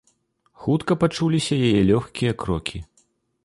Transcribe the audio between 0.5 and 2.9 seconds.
Хутка пачуліся яе лёгкія крокі.